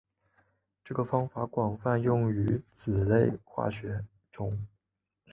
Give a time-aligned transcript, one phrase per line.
[0.83, 4.59] 这个方法广泛用于甾类化学中。